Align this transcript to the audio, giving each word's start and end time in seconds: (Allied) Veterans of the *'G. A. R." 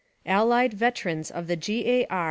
(Allied) 0.25 0.73
Veterans 0.73 1.29
of 1.29 1.45
the 1.45 1.55
*'G. 1.55 1.85
A. 1.87 2.07
R." 2.07 2.19